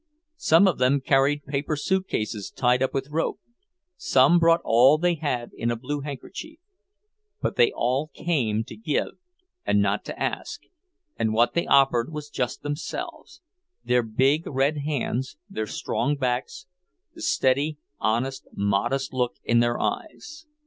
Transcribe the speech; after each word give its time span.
Some 0.39 0.67
of 0.67 0.79
them 0.79 0.99
carried 0.99 1.45
paper 1.45 1.75
suitcases 1.75 2.49
tied 2.49 2.81
up 2.81 2.91
with 2.91 3.11
rope, 3.11 3.39
some 3.97 4.39
brought 4.39 4.61
all 4.63 4.97
they 4.97 5.13
had 5.13 5.51
in 5.53 5.69
a 5.69 5.75
blue 5.75 5.99
handkerchief. 5.99 6.57
But 7.39 7.55
they 7.55 7.71
all 7.71 8.09
came 8.11 8.63
to 8.63 8.75
give 8.75 9.09
and 9.63 9.79
not 9.79 10.03
to 10.05 10.19
ask, 10.19 10.61
and 11.17 11.35
what 11.35 11.53
they 11.53 11.67
offered 11.67 12.11
was 12.11 12.31
just 12.31 12.63
themselves; 12.63 13.41
their 13.85 14.01
big 14.01 14.47
red 14.47 14.79
hands, 14.79 15.37
their 15.47 15.67
strong 15.67 16.15
backs, 16.15 16.65
the 17.13 17.21
steady, 17.21 17.77
honest, 17.99 18.47
modest 18.53 19.13
look 19.13 19.35
in 19.43 19.59
their 19.59 19.79
eyes. 19.79 20.47